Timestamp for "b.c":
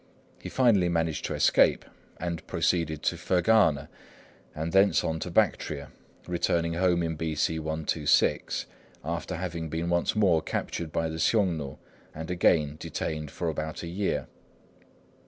7.15-7.59